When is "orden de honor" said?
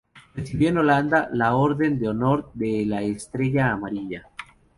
1.55-2.49